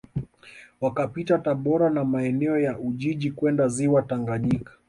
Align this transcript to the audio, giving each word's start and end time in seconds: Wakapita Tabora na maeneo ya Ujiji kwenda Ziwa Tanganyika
Wakapita 0.81 1.37
Tabora 1.37 1.89
na 1.89 2.03
maeneo 2.05 2.59
ya 2.59 2.79
Ujiji 2.79 3.31
kwenda 3.31 3.67
Ziwa 3.67 4.01
Tanganyika 4.01 4.71